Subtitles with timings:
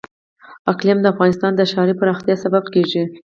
[0.71, 3.03] اقلیم د افغانستان د ښاري پراختیا سبب کېږي.